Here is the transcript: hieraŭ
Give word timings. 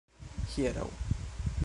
hieraŭ 0.53 0.87